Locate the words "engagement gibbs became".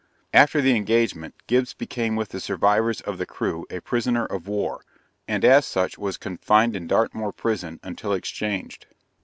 0.75-2.15